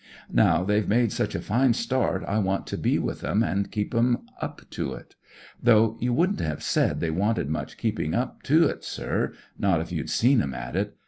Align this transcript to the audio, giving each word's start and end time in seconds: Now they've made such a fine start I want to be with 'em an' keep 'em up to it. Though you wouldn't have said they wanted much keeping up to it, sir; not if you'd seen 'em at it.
Now 0.33 0.63
they've 0.63 0.87
made 0.87 1.11
such 1.11 1.35
a 1.35 1.41
fine 1.41 1.73
start 1.73 2.23
I 2.25 2.39
want 2.39 2.65
to 2.65 2.75
be 2.79 2.97
with 2.97 3.23
'em 3.23 3.43
an' 3.43 3.65
keep 3.65 3.93
'em 3.93 4.25
up 4.41 4.67
to 4.71 4.93
it. 4.93 5.13
Though 5.61 5.95
you 6.01 6.11
wouldn't 6.11 6.39
have 6.41 6.63
said 6.63 6.99
they 7.01 7.11
wanted 7.11 7.49
much 7.49 7.77
keeping 7.77 8.15
up 8.15 8.41
to 8.49 8.65
it, 8.65 8.83
sir; 8.83 9.33
not 9.59 9.79
if 9.79 9.91
you'd 9.91 10.09
seen 10.09 10.41
'em 10.41 10.55
at 10.55 10.75
it. 10.75 10.97